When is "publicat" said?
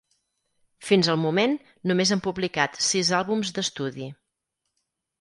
2.31-2.83